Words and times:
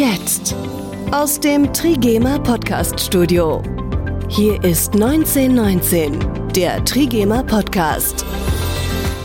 Jetzt. 0.00 0.56
Aus 1.12 1.38
dem 1.38 1.70
Trigema 1.74 2.38
Podcast 2.38 2.98
Studio. 2.98 3.62
Hier 4.30 4.54
ist 4.64 4.94
1919, 4.94 6.18
der 6.56 6.82
Trigema 6.86 7.42
Podcast. 7.42 8.24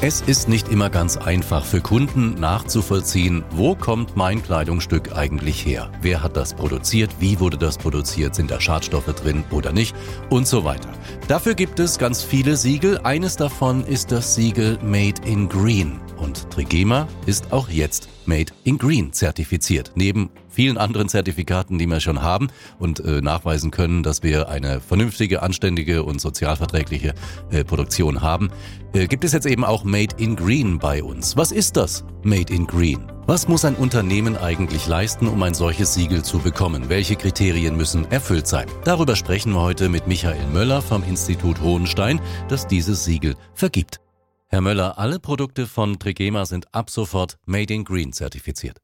Es 0.01 0.19
ist 0.19 0.49
nicht 0.49 0.67
immer 0.67 0.89
ganz 0.89 1.15
einfach 1.15 1.63
für 1.63 1.79
Kunden 1.79 2.33
nachzuvollziehen, 2.33 3.45
wo 3.51 3.73
kommt 3.73 4.17
mein 4.17 4.43
Kleidungsstück 4.43 5.15
eigentlich 5.15 5.65
her? 5.65 5.89
Wer 6.01 6.21
hat 6.21 6.35
das 6.35 6.53
produziert? 6.53 7.09
Wie 7.21 7.39
wurde 7.39 7.57
das 7.57 7.77
produziert? 7.77 8.35
Sind 8.35 8.51
da 8.51 8.59
Schadstoffe 8.59 9.13
drin 9.15 9.45
oder 9.51 9.71
nicht? 9.71 9.95
Und 10.29 10.45
so 10.45 10.65
weiter. 10.65 10.89
Dafür 11.29 11.53
gibt 11.53 11.79
es 11.79 11.97
ganz 11.97 12.21
viele 12.21 12.57
Siegel. 12.57 12.99
Eines 13.05 13.37
davon 13.37 13.85
ist 13.85 14.11
das 14.11 14.35
Siegel 14.35 14.77
Made 14.83 15.21
in 15.25 15.47
Green. 15.47 16.01
Und 16.17 16.51
Trigema 16.51 17.07
ist 17.25 17.53
auch 17.53 17.69
jetzt 17.69 18.09
Made 18.27 18.53
in 18.63 18.77
Green 18.77 19.13
zertifiziert. 19.13 19.91
Neben 19.95 20.29
vielen 20.49 20.77
anderen 20.77 21.09
Zertifikaten, 21.09 21.77
die 21.77 21.87
wir 21.87 21.99
schon 21.99 22.21
haben 22.21 22.47
und 22.79 22.99
äh, 22.99 23.21
nachweisen 23.21 23.71
können, 23.71 24.03
dass 24.03 24.23
wir 24.23 24.49
eine 24.49 24.81
vernünftige, 24.81 25.41
anständige 25.41 26.03
und 26.03 26.21
sozialverträgliche 26.21 27.13
äh, 27.51 27.63
Produktion 27.63 28.21
haben, 28.21 28.49
äh, 28.93 29.07
gibt 29.07 29.23
es 29.23 29.33
jetzt 29.33 29.45
eben 29.45 29.63
auch 29.63 29.83
Made 29.83 30.15
in 30.17 30.35
Green 30.35 30.79
bei 30.79 31.03
uns. 31.03 31.35
Was 31.35 31.51
ist 31.51 31.77
das 31.77 32.05
Made 32.23 32.53
in 32.53 32.65
Green? 32.65 33.11
Was 33.27 33.47
muss 33.47 33.65
ein 33.65 33.75
Unternehmen 33.75 34.37
eigentlich 34.37 34.85
leisten, 34.87 35.27
um 35.27 35.41
ein 35.41 35.55
solches 35.55 35.95
Siegel 35.95 36.23
zu 36.23 36.39
bekommen? 36.39 36.89
Welche 36.89 37.15
Kriterien 37.15 37.75
müssen 37.75 38.09
erfüllt 38.11 38.45
sein? 38.45 38.67
Darüber 38.83 39.15
sprechen 39.15 39.51
wir 39.53 39.61
heute 39.61 39.89
mit 39.89 40.07
Michael 40.07 40.45
Möller 40.53 40.81
vom 40.81 41.03
Institut 41.03 41.59
Hohenstein, 41.59 42.21
das 42.49 42.67
dieses 42.67 43.03
Siegel 43.03 43.35
vergibt. 43.55 44.04
Herr 44.47 44.61
Möller, 44.61 44.99
alle 44.99 45.19
Produkte 45.19 45.65
von 45.65 45.97
Trigema 45.97 46.45
sind 46.45 46.73
ab 46.73 46.89
sofort 46.89 47.37
Made 47.45 47.73
in 47.73 47.83
Green 47.83 48.13
zertifiziert. 48.13 48.79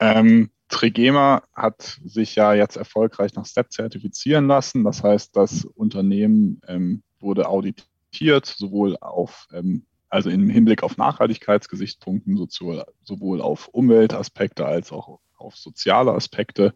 Ähm, 0.00 0.50
Trigema 0.68 1.42
hat 1.54 2.00
sich 2.04 2.34
ja 2.34 2.52
jetzt 2.54 2.76
erfolgreich 2.76 3.34
nach 3.34 3.46
STEP 3.46 3.70
zertifizieren 3.70 4.48
lassen. 4.48 4.82
Das 4.82 5.02
heißt, 5.02 5.36
das 5.36 5.64
Unternehmen 5.64 6.60
ähm, 6.66 7.02
wurde 7.20 7.48
auditiert, 7.48 8.46
sowohl 8.46 8.96
auf, 9.00 9.46
ähm, 9.52 9.86
also 10.08 10.28
im 10.28 10.50
Hinblick 10.50 10.82
auf 10.82 10.96
Nachhaltigkeitsgesichtspunkten, 10.96 12.36
sowohl, 12.48 12.84
sowohl 13.04 13.40
auf 13.40 13.68
Umweltaspekte 13.68 14.66
als 14.66 14.90
auch 14.90 15.20
auf 15.36 15.56
soziale 15.56 16.12
Aspekte, 16.12 16.74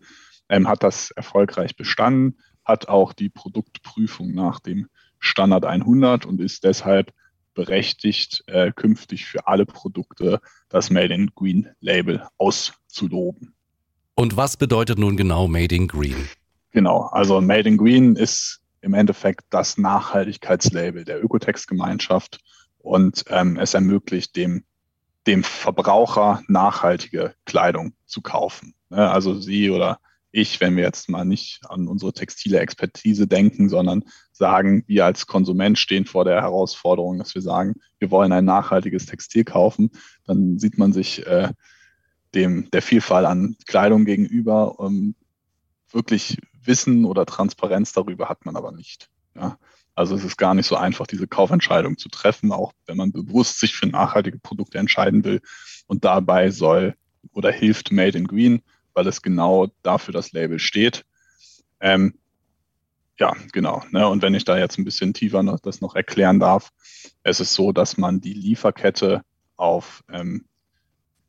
ähm, 0.48 0.68
hat 0.68 0.84
das 0.84 1.10
erfolgreich 1.10 1.77
bestanden, 1.77 2.38
hat 2.64 2.88
auch 2.88 3.12
die 3.12 3.28
Produktprüfung 3.28 4.33
nach 4.33 4.60
dem 4.60 4.86
Standard 5.18 5.64
100 5.64 6.27
und 6.27 6.40
ist 6.40 6.62
deshalb 6.62 7.12
berechtigt, 7.54 8.44
äh, 8.46 8.72
künftig 8.72 9.26
für 9.26 9.46
alle 9.46 9.66
Produkte 9.66 10.40
das 10.68 10.90
Made 10.90 11.14
in 11.14 11.30
Green 11.34 11.68
Label 11.80 12.26
auszuloben. 12.38 13.54
Und 14.14 14.36
was 14.36 14.56
bedeutet 14.56 14.98
nun 14.98 15.16
genau 15.16 15.48
Made 15.48 15.74
in 15.74 15.88
Green? 15.88 16.28
Genau, 16.72 17.02
also 17.12 17.40
Made 17.40 17.68
in 17.68 17.76
Green 17.76 18.16
ist 18.16 18.60
im 18.80 18.94
Endeffekt 18.94 19.44
das 19.50 19.78
Nachhaltigkeitslabel 19.78 21.04
der 21.04 21.22
Ökotex-Gemeinschaft 21.22 22.40
und 22.78 23.24
ähm, 23.28 23.58
es 23.58 23.74
ermöglicht 23.74 24.36
dem, 24.36 24.64
dem 25.26 25.42
Verbraucher 25.42 26.42
nachhaltige 26.48 27.34
Kleidung 27.44 27.92
zu 28.06 28.22
kaufen. 28.22 28.74
Ne? 28.88 29.10
Also 29.10 29.38
Sie 29.38 29.70
oder 29.70 29.98
ich, 30.32 30.60
wenn 30.60 30.76
wir 30.76 30.84
jetzt 30.84 31.08
mal 31.08 31.24
nicht 31.24 31.60
an 31.68 31.88
unsere 31.88 32.12
textile 32.12 32.60
Expertise 32.60 33.26
denken, 33.26 33.68
sondern 33.68 34.04
sagen, 34.41 34.83
wir 34.88 35.05
als 35.05 35.28
Konsument 35.28 35.78
stehen 35.78 36.05
vor 36.05 36.24
der 36.24 36.42
Herausforderung, 36.42 37.19
dass 37.19 37.34
wir 37.36 37.42
sagen, 37.42 37.74
wir 38.00 38.10
wollen 38.10 38.33
ein 38.33 38.44
nachhaltiges 38.44 39.06
Textil 39.06 39.44
kaufen, 39.44 39.91
dann 40.27 40.58
sieht 40.58 40.78
man 40.78 40.92
sich 40.92 41.24
äh, 41.27 41.50
dem 42.34 42.68
der 42.72 42.83
Vielfalt 42.83 43.27
an 43.27 43.55
Kleidung 43.66 44.05
gegenüber. 44.05 44.74
Ähm, 44.80 45.14
wirklich 45.92 46.38
Wissen 46.64 47.05
oder 47.05 47.24
Transparenz 47.27 47.92
darüber 47.92 48.28
hat 48.28 48.44
man 48.44 48.56
aber 48.56 48.72
nicht. 48.72 49.08
Ja? 49.36 49.56
Also 49.94 50.16
es 50.16 50.24
ist 50.24 50.36
gar 50.36 50.55
nicht 50.55 50.66
so 50.66 50.77
einfach, 50.77 51.06
diese 51.06 51.28
Kaufentscheidung 51.28 51.98
zu 51.98 52.08
treffen, 52.08 52.51
auch 52.51 52.72
wenn 52.86 52.96
man 52.96 53.12
bewusst 53.12 53.61
sich 53.61 53.74
für 53.77 53.86
nachhaltige 53.86 54.39
Produkte 54.39 54.78
entscheiden 54.78 55.24
will. 55.24 55.40
Und 55.86 56.05
dabei 56.05 56.51
soll 56.51 56.95
oder 57.33 57.52
hilft 57.52 57.92
Made 57.92 58.18
in 58.18 58.27
Green 58.27 58.62
weil 58.95 59.07
es 59.07 59.22
genau 59.22 59.68
dafür 59.83 60.12
das 60.12 60.33
Label 60.33 60.58
steht. 60.58 61.05
Ähm, 61.80 62.14
ja, 63.20 63.35
genau. 63.53 63.85
Ne? 63.91 64.08
Und 64.08 64.23
wenn 64.23 64.35
ich 64.35 64.45
da 64.45 64.58
jetzt 64.58 64.79
ein 64.79 64.85
bisschen 64.85 65.13
tiefer 65.13 65.42
noch, 65.42 65.61
das 65.61 65.83
noch 65.83 65.95
erklären 65.95 66.41
darf, 66.41 66.73
es 67.23 67.39
ist 67.39 67.55
so, 67.55 67.70
dass 67.70 67.98
man 67.98 68.20
die 68.20 68.33
Lieferkette 68.33 69.23
auf, 69.57 70.03
ähm, 70.11 70.47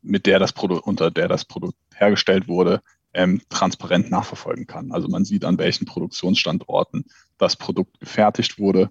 mit 0.00 0.26
der 0.26 0.38
das 0.38 0.54
Produkt, 0.54 0.86
unter 0.86 1.10
der 1.10 1.28
das 1.28 1.44
Produkt 1.44 1.76
hergestellt 1.94 2.48
wurde, 2.48 2.80
ähm, 3.14 3.42
transparent 3.50 4.10
nachverfolgen 4.10 4.66
kann. 4.66 4.90
Also 4.90 5.06
man 5.08 5.26
sieht, 5.26 5.44
an 5.44 5.58
welchen 5.58 5.84
Produktionsstandorten 5.84 7.04
das 7.36 7.56
Produkt 7.56 8.00
gefertigt 8.00 8.58
wurde. 8.58 8.90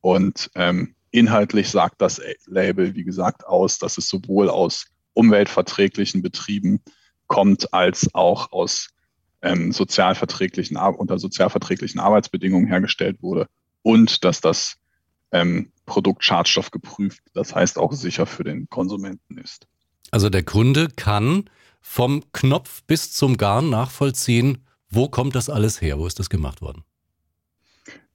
Und 0.00 0.48
ähm, 0.54 0.94
inhaltlich 1.10 1.68
sagt 1.68 2.00
das 2.00 2.20
Label, 2.46 2.94
wie 2.94 3.02
gesagt, 3.02 3.44
aus, 3.44 3.80
dass 3.80 3.98
es 3.98 4.08
sowohl 4.08 4.48
aus 4.48 4.86
umweltverträglichen 5.14 6.22
Betrieben 6.22 6.80
kommt, 7.26 7.74
als 7.74 8.14
auch 8.14 8.52
aus 8.52 8.90
ähm, 9.46 9.72
sozialverträglichen, 9.72 10.76
unter 10.76 11.18
sozialverträglichen 11.18 12.00
Arbeitsbedingungen 12.00 12.66
hergestellt 12.66 13.22
wurde 13.22 13.46
und 13.82 14.24
dass 14.24 14.40
das 14.40 14.76
ähm, 15.32 15.70
Produkt 15.86 16.24
Schadstoff 16.24 16.70
geprüft, 16.70 17.22
das 17.32 17.54
heißt 17.54 17.78
auch 17.78 17.92
sicher 17.92 18.26
für 18.26 18.44
den 18.44 18.68
Konsumenten 18.68 19.38
ist. 19.38 19.66
Also 20.10 20.30
der 20.30 20.42
Kunde 20.42 20.88
kann 20.88 21.48
vom 21.80 22.24
Knopf 22.32 22.82
bis 22.84 23.12
zum 23.12 23.36
Garn 23.36 23.70
nachvollziehen, 23.70 24.64
wo 24.88 25.08
kommt 25.08 25.34
das 25.34 25.48
alles 25.48 25.80
her, 25.80 25.98
wo 25.98 26.06
ist 26.06 26.18
das 26.18 26.30
gemacht 26.30 26.60
worden? 26.60 26.82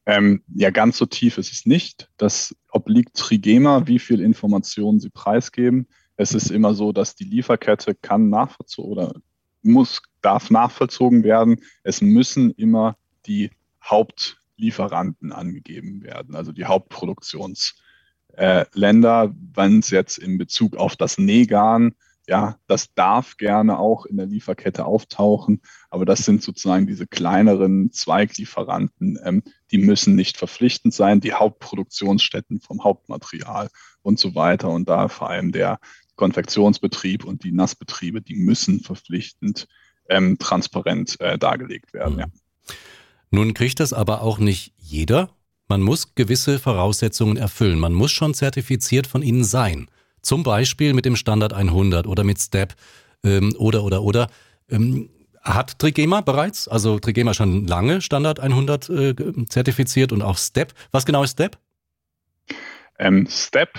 Ähm, 0.06 0.42
ja, 0.54 0.72
ganz 0.72 0.98
so 0.98 1.06
tief 1.06 1.38
ist 1.38 1.52
es 1.52 1.66
nicht. 1.66 2.10
Das 2.18 2.56
obliegt 2.72 3.16
Trigema, 3.16 3.88
wie 3.88 4.00
viel 4.00 4.20
Informationen 4.20 5.00
sie 5.00 5.10
preisgeben. 5.10 5.88
Es 6.18 6.34
ist 6.34 6.50
immer 6.50 6.74
so, 6.74 6.92
dass 6.92 7.16
die 7.16 7.24
Lieferkette 7.24 7.96
kann 7.96 8.30
nachvollzogen 8.30 8.92
oder 8.92 9.14
muss, 9.62 10.02
darf 10.22 10.50
nachvollzogen 10.50 11.24
werden. 11.24 11.62
Es 11.84 12.02
müssen 12.02 12.52
immer 12.52 12.98
die 13.26 13.52
Hauptlieferanten 13.84 15.32
angegeben 15.32 16.04
werden, 16.04 16.36
also 16.36 16.52
die 16.52 16.66
Hauptproduktionsländer, 16.66 19.24
äh, 19.24 19.30
wenn 19.54 19.80
es 19.80 19.90
jetzt 19.90 20.18
in 20.18 20.38
Bezug 20.38 20.78
auf 20.78 20.96
das 20.96 21.18
Negan 21.18 21.96
ja, 22.28 22.58
das 22.68 22.94
darf 22.94 23.38
gerne 23.38 23.80
auch 23.80 24.06
in 24.06 24.18
der 24.18 24.26
Lieferkette 24.26 24.86
auftauchen, 24.86 25.62
aber 25.90 26.06
das 26.06 26.24
sind 26.24 26.44
sozusagen 26.44 26.88
diese 26.88 27.08
kleineren 27.08 27.92
Zweiglieferanten, 27.92 29.20
ähm, 29.24 29.44
die 29.72 29.80
müssen 29.80 30.16
nicht 30.16 30.38
verpflichtend 30.38 30.94
sein, 30.94 31.20
die 31.20 31.34
Hauptproduktionsstätten 31.34 32.62
vom 32.62 32.84
Hauptmaterial 32.84 33.70
und 34.02 34.20
so 34.20 34.36
weiter. 34.36 34.70
Und 34.70 34.88
da 34.88 35.08
vor 35.08 35.30
allem 35.30 35.52
der 35.52 35.80
Konfektionsbetrieb 36.16 37.26
und 37.26 37.44
die 37.44 37.52
Nassbetriebe, 37.52 38.22
die 38.22 38.36
müssen 38.36 38.82
verpflichtend 38.82 39.68
ähm, 40.12 40.38
transparent 40.38 41.20
äh, 41.20 41.38
dargelegt 41.38 41.94
werden. 41.94 42.16
Mhm. 42.16 42.20
Ja. 42.20 42.26
Nun 43.32 43.54
kriegt 43.54 43.80
das 43.80 43.94
aber 43.94 44.22
auch 44.22 44.38
nicht 44.38 44.74
jeder. 44.78 45.30
Man 45.68 45.82
muss 45.82 46.16
gewisse 46.16 46.60
Voraussetzungen 46.60 47.38
erfüllen. 47.38 47.80
Man 47.80 47.94
muss 47.94 48.12
schon 48.12 48.34
zertifiziert 48.34 49.08
von 49.08 49.24
Ihnen 49.24 49.46
sein. 49.46 49.90
Zum 50.22 50.44
Beispiel 50.44 50.94
mit 50.94 51.06
dem 51.06 51.16
Standard 51.16 51.54
100 51.54 52.06
oder 52.08 52.24
mit 52.24 52.40
STEP 52.40 52.76
ähm, 53.24 53.56
oder, 53.58 53.84
oder, 53.84 54.04
oder. 54.04 54.28
Ähm, 54.70 55.10
hat 55.42 55.80
Trigema 55.80 56.22
bereits, 56.22 56.68
also 56.68 57.00
Trigema 57.00 57.34
schon 57.34 57.66
lange 57.66 58.02
Standard 58.02 58.40
100 58.40 58.90
äh, 58.90 59.16
zertifiziert 59.48 60.12
und 60.12 60.22
auch 60.22 60.38
STEP. 60.38 60.74
Was 60.92 61.06
genau 61.06 61.24
ist 61.24 61.32
STEP? 61.32 61.58
Ähm, 63.00 63.26
STEP 63.28 63.70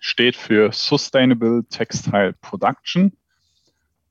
steht 0.00 0.36
für 0.36 0.72
Sustainable 0.72 1.64
Textile 1.68 2.34
Production. 2.40 3.12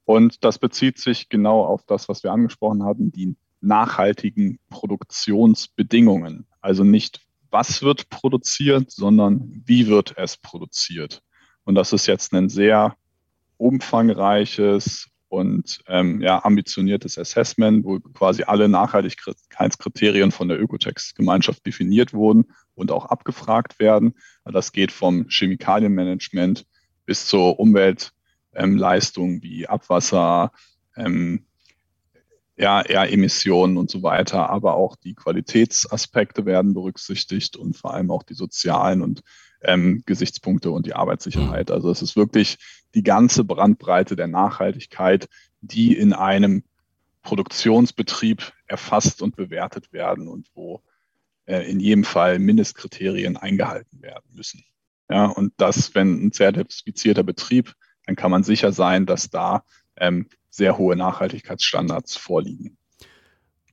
Und 0.10 0.44
das 0.44 0.58
bezieht 0.58 0.98
sich 0.98 1.30
genau 1.30 1.64
auf 1.64 1.84
das, 1.86 2.10
was 2.10 2.24
wir 2.24 2.32
angesprochen 2.32 2.82
haben, 2.82 3.12
die 3.12 3.36
nachhaltigen 3.62 4.58
Produktionsbedingungen. 4.72 6.48
Also 6.62 6.84
nicht, 6.84 7.22
was 7.52 7.84
wird 7.84 8.10
produziert, 8.10 8.90
sondern 8.90 9.62
wie 9.66 9.86
wird 9.86 10.16
es 10.18 10.36
produziert. 10.36 11.22
Und 11.64 11.76
das 11.76 11.94
ist 11.94 12.08
jetzt 12.08 12.34
ein 12.34 12.50
sehr 12.50 12.96
umfangreiches 13.58 15.10
und 15.28 15.84
ähm, 15.86 16.22
ja, 16.22 16.44
ambitioniertes 16.44 17.20
Assessment, 17.20 17.86
wo 17.86 18.00
quasi 18.00 18.42
alle 18.42 18.68
Nachhaltigkeitskriterien 18.68 20.32
von 20.32 20.48
der 20.48 20.60
Ökotex-Gemeinschaft 20.60 21.64
definiert 21.68 22.16
wurden 22.16 22.46
und 22.74 22.92
auch 22.92 23.06
abgefragt 23.06 23.78
werden. 23.78 24.16
Das 24.44 24.72
geht 24.72 24.92
vom 24.92 25.28
Chemikalienmanagement 25.30 26.66
bis 27.06 27.28
zur 27.28 27.60
Umweltleistung 27.60 28.19
ähm, 28.54 28.80
wie 29.42 29.68
Abwasser, 29.68 30.52
ähm, 30.96 31.46
ja, 32.58 32.82
Emissionen 32.82 33.78
und 33.78 33.90
so 33.90 34.04
weiter, 34.04 34.50
aber 34.50 34.74
auch 34.74 34.98
die 34.98 35.16
Qualitätsaspekte 35.16 36.46
werden 36.46 36.74
berücksichtigt 36.74 37.56
und 37.56 37.78
vor 37.78 37.94
allem 37.94 38.12
auch 38.12 38.24
die 38.24 38.34
sozialen 38.34 39.02
und 39.02 39.22
ähm, 39.62 40.04
Gesichtspunkte 40.06 40.70
und 40.72 40.86
die 40.86 40.94
Arbeitssicherheit. 40.94 41.70
Mhm. 41.70 41.76
Also 41.76 41.90
es 41.90 42.02
ist 42.02 42.18
wirklich 42.18 42.58
die 42.96 43.04
ganze 43.04 43.46
Brandbreite 43.46 44.18
der 44.18 44.28
Nachhaltigkeit, 44.28 45.30
die 45.62 45.96
in 45.96 46.12
einem 46.12 46.64
Produktionsbetrieb 47.22 48.52
erfasst 48.68 49.22
und 49.22 49.36
bewertet 49.36 49.94
werden 49.94 50.28
und 50.28 50.48
wo 50.54 50.82
äh, 51.46 51.70
in 51.70 51.80
jedem 51.80 52.04
Fall 52.04 52.40
Mindestkriterien 52.40 53.38
eingehalten 53.38 54.02
werden 54.02 54.30
müssen. 54.34 54.66
Ja, 55.10 55.26
und 55.26 55.54
das, 55.58 55.96
wenn 55.96 56.26
ein 56.26 56.32
zertifizierter 56.32 57.24
Betrieb, 57.24 57.74
dann 58.10 58.16
kann 58.16 58.32
man 58.32 58.42
sicher 58.42 58.72
sein, 58.72 59.06
dass 59.06 59.30
da 59.30 59.64
ähm, 59.98 60.26
sehr 60.50 60.80
hohe 60.80 60.96
Nachhaltigkeitsstandards 60.96 62.18
vorliegen. 62.18 62.76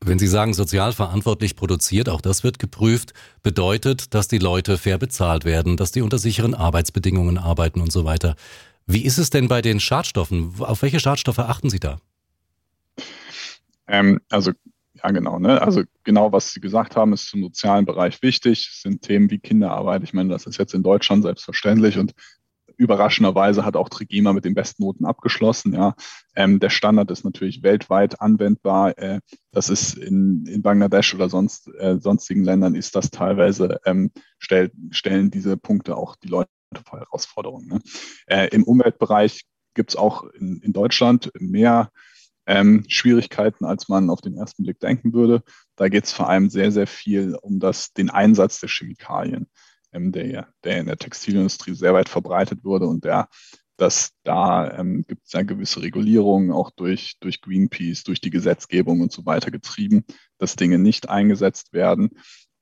Wenn 0.04 0.18
Sie 0.18 0.26
sagen, 0.26 0.52
sozial 0.52 0.92
verantwortlich 0.92 1.56
produziert, 1.56 2.10
auch 2.10 2.20
das 2.20 2.44
wird 2.44 2.58
geprüft, 2.58 3.14
bedeutet, 3.42 4.12
dass 4.12 4.28
die 4.28 4.36
Leute 4.36 4.76
fair 4.76 4.98
bezahlt 4.98 5.46
werden, 5.46 5.78
dass 5.78 5.90
die 5.90 6.02
unter 6.02 6.18
sicheren 6.18 6.54
Arbeitsbedingungen 6.54 7.38
arbeiten 7.38 7.80
und 7.80 7.90
so 7.90 8.04
weiter. 8.04 8.36
Wie 8.86 9.06
ist 9.06 9.16
es 9.16 9.30
denn 9.30 9.48
bei 9.48 9.62
den 9.62 9.80
Schadstoffen? 9.80 10.52
Auf 10.58 10.82
welche 10.82 11.00
Schadstoffe 11.00 11.38
achten 11.38 11.70
Sie 11.70 11.80
da? 11.80 11.96
Ähm, 13.88 14.20
also 14.28 14.52
ja, 15.02 15.10
genau. 15.12 15.38
Ne? 15.38 15.62
Also 15.62 15.82
genau, 16.04 16.30
was 16.30 16.52
Sie 16.52 16.60
gesagt 16.60 16.94
haben, 16.94 17.14
ist 17.14 17.28
zum 17.28 17.42
sozialen 17.42 17.86
Bereich 17.86 18.20
wichtig. 18.20 18.68
Es 18.70 18.82
sind 18.82 19.00
Themen 19.00 19.30
wie 19.30 19.38
Kinderarbeit. 19.38 20.02
Ich 20.02 20.12
meine, 20.12 20.28
das 20.28 20.44
ist 20.44 20.58
jetzt 20.58 20.74
in 20.74 20.82
Deutschland 20.82 21.22
selbstverständlich 21.22 21.96
und 21.96 22.12
überraschenderweise 22.76 23.64
hat 23.64 23.76
auch 23.76 23.88
Trigema 23.88 24.32
mit 24.32 24.44
den 24.44 24.54
besten 24.54 24.82
Noten 24.82 25.04
abgeschlossen. 25.04 25.72
Ja, 25.72 25.94
ähm, 26.34 26.60
der 26.60 26.70
Standard 26.70 27.10
ist 27.10 27.24
natürlich 27.24 27.62
weltweit 27.62 28.20
anwendbar. 28.20 28.96
Äh, 28.98 29.20
das 29.52 29.68
ist 29.68 29.96
in, 29.96 30.46
in 30.46 30.62
Bangladesch 30.62 31.14
oder 31.14 31.28
sonst 31.28 31.68
äh, 31.78 31.98
sonstigen 31.98 32.44
Ländern 32.44 32.74
ist 32.74 32.94
das 32.96 33.10
teilweise 33.10 33.80
ähm, 33.84 34.10
stell, 34.38 34.70
stellen 34.90 35.30
diese 35.30 35.56
Punkte 35.56 35.96
auch 35.96 36.16
die 36.16 36.28
Leute 36.28 36.50
vor 36.84 37.00
Herausforderungen. 37.00 37.68
Ne? 37.68 37.80
Äh, 38.26 38.48
Im 38.48 38.64
Umweltbereich 38.64 39.44
gibt 39.74 39.90
es 39.90 39.96
auch 39.96 40.24
in, 40.24 40.60
in 40.60 40.72
Deutschland 40.72 41.30
mehr 41.38 41.90
ähm, 42.46 42.84
Schwierigkeiten, 42.88 43.64
als 43.64 43.88
man 43.88 44.10
auf 44.10 44.20
den 44.20 44.36
ersten 44.36 44.62
Blick 44.62 44.80
denken 44.80 45.12
würde. 45.12 45.42
Da 45.76 45.88
geht 45.88 46.04
es 46.04 46.12
vor 46.12 46.28
allem 46.28 46.48
sehr, 46.48 46.72
sehr 46.72 46.86
viel 46.86 47.36
um 47.40 47.58
das, 47.58 47.92
den 47.92 48.10
Einsatz 48.10 48.60
der 48.60 48.68
Chemikalien, 48.68 49.48
der, 50.12 50.48
der 50.64 50.78
in 50.78 50.86
der 50.86 50.96
Textilindustrie 50.96 51.74
sehr 51.74 51.94
weit 51.94 52.08
verbreitet 52.08 52.64
wurde 52.64 52.86
und 52.86 53.04
der 53.04 53.28
dass 53.76 54.12
da 54.24 54.78
ähm, 54.78 55.04
gibt 55.06 55.26
es 55.26 55.32
ja 55.32 55.42
gewisse 55.42 55.82
Regulierungen 55.82 56.50
auch 56.50 56.70
durch, 56.70 57.18
durch 57.20 57.42
Greenpeace, 57.42 58.04
durch 58.04 58.20
die 58.20 58.30
Gesetzgebung 58.30 59.00
und 59.00 59.12
so 59.12 59.26
weiter 59.26 59.50
getrieben, 59.50 60.04
dass 60.38 60.56
Dinge 60.56 60.78
nicht 60.78 61.08
eingesetzt 61.08 61.72
werden. 61.72 62.10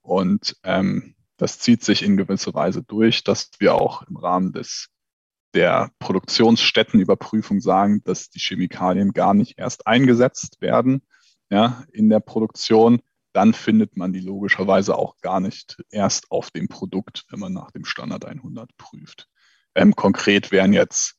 Und 0.03 0.57
ähm, 0.65 1.15
das 1.37 1.59
zieht 1.59 1.85
sich 1.85 2.03
in 2.03 2.17
gewisser 2.17 2.55
Weise 2.55 2.83
durch, 2.83 3.25
dass 3.25 3.51
wir 3.59 3.75
auch 3.75 4.03
im 4.03 4.17
Rahmen 4.17 4.53
des 4.53 4.89
der 5.55 5.93
Produktionsstättenüberprüfung 6.01 7.61
sagen, 7.61 8.03
dass 8.03 8.29
die 8.29 8.41
Chemikalien 8.41 9.13
gar 9.13 9.35
nicht 9.35 9.57
erst 9.57 9.87
eingesetzt 9.87 10.61
werden 10.61 11.03
ja, 11.49 11.85
in 11.93 12.09
der 12.09 12.19
Produktion, 12.19 13.01
dann 13.35 13.53
findet 13.53 13.97
man 13.97 14.13
die 14.13 14.21
logischerweise 14.21 14.97
auch 14.97 15.19
gar 15.21 15.41
nicht 15.41 15.83
erst 15.91 16.31
auf 16.31 16.51
dem 16.51 16.69
Produkt, 16.69 17.25
wenn 17.29 17.41
man 17.41 17.53
nach 17.53 17.73
dem 17.73 17.85
Standard 17.85 18.25
100 18.25 18.75
prüft. 18.77 19.29
Ähm, 19.75 19.95
konkret 19.95 20.53
wären 20.53 20.73
jetzt 20.73 21.17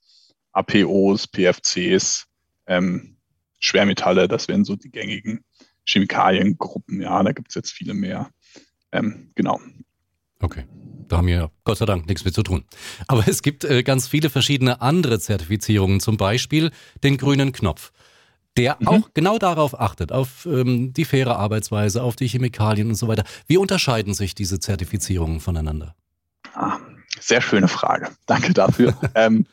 APOs, 0.53 1.27
PFCs, 1.27 2.25
ähm, 2.67 3.17
Schwermetalle, 3.59 4.27
das 4.27 4.47
wären 4.47 4.63
so 4.63 4.77
die 4.77 4.91
gängigen 4.91 5.44
Chemikaliengruppen. 5.85 7.01
Ja, 7.01 7.21
da 7.21 7.33
gibt 7.33 7.50
es 7.50 7.56
jetzt 7.56 7.71
viele 7.71 7.94
mehr. 7.94 8.29
Ähm, 8.94 9.31
genau. 9.35 9.59
Okay. 10.39 10.65
Da 11.07 11.17
haben 11.17 11.27
wir 11.27 11.51
Gott 11.65 11.77
sei 11.77 11.85
Dank 11.85 12.07
nichts 12.07 12.25
mit 12.25 12.33
zu 12.33 12.44
tun. 12.44 12.63
Aber 13.07 13.27
es 13.27 13.41
gibt 13.41 13.63
äh, 13.63 13.83
ganz 13.83 14.07
viele 14.07 14.29
verschiedene 14.29 14.81
andere 14.81 15.19
Zertifizierungen, 15.19 16.00
zum 16.00 16.17
Beispiel 16.17 16.71
den 17.03 17.17
grünen 17.17 17.51
Knopf, 17.51 17.91
der 18.57 18.77
mhm. 18.79 18.87
auch 18.87 19.09
genau 19.13 19.37
darauf 19.37 19.79
achtet, 19.79 20.11
auf 20.11 20.45
ähm, 20.45 20.93
die 20.93 21.05
faire 21.05 21.37
Arbeitsweise, 21.37 22.01
auf 22.01 22.15
die 22.15 22.27
Chemikalien 22.27 22.89
und 22.89 22.95
so 22.95 23.07
weiter. 23.07 23.23
Wie 23.47 23.57
unterscheiden 23.57 24.13
sich 24.13 24.35
diese 24.35 24.59
Zertifizierungen 24.59 25.39
voneinander? 25.39 25.95
Ah, 26.53 26.77
sehr 27.19 27.41
schöne 27.41 27.67
Frage. 27.67 28.09
Danke 28.25 28.53
dafür. 28.53 28.97
ähm, 29.15 29.45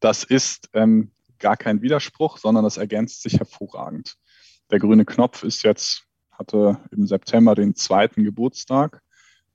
das 0.00 0.24
ist 0.24 0.68
ähm, 0.74 1.10
gar 1.38 1.56
kein 1.56 1.82
Widerspruch, 1.82 2.38
sondern 2.38 2.64
das 2.64 2.76
ergänzt 2.76 3.22
sich 3.22 3.38
hervorragend. 3.38 4.16
Der 4.70 4.78
grüne 4.78 5.04
Knopf 5.04 5.44
ist 5.44 5.62
jetzt, 5.62 6.04
hatte 6.30 6.78
im 6.90 7.06
September 7.06 7.54
den 7.54 7.74
zweiten 7.74 8.24
Geburtstag, 8.24 9.02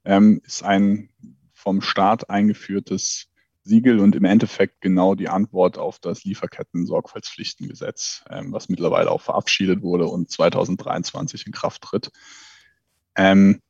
ähm, 0.06 0.42
ist 0.46 0.64
ein 0.64 1.10
vom 1.54 1.82
Staat 1.82 2.30
eingeführtes 2.30 3.28
Siegel 3.64 4.00
und 4.00 4.16
im 4.16 4.26
Endeffekt 4.26 4.82
genau 4.82 5.16
die 5.16 5.30
Antwort 5.30 5.78
auf 5.78 6.00
das 6.00 6.24
Lieferketten-Sorgfaltspflichtengesetz, 6.24 8.24
ähm, 8.30 8.52
was 8.52 8.70
mittlerweile 8.70 9.10
auch 9.10 9.22
verabschiedet 9.22 9.82
wurde 9.82 10.06
und 10.06 10.30
2023 10.30 11.48
in 11.48 11.54
Kraft 11.54 11.82
tritt. 11.82 12.12
Ähm, 13.16 13.62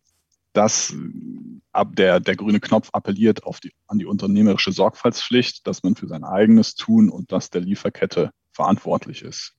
dass 0.53 0.95
ab 1.71 1.95
der, 1.95 2.19
der 2.19 2.35
grüne 2.35 2.59
Knopf 2.59 2.89
appelliert 2.93 3.43
auf 3.43 3.59
die, 3.59 3.73
an 3.87 3.97
die 3.97 4.05
unternehmerische 4.05 4.71
Sorgfaltspflicht, 4.71 5.67
dass 5.67 5.83
man 5.83 5.95
für 5.95 6.07
sein 6.07 6.23
eigenes 6.23 6.75
Tun 6.75 7.09
und 7.09 7.31
das 7.31 7.49
der 7.49 7.61
Lieferkette 7.61 8.31
verantwortlich 8.51 9.23
ist. 9.23 9.55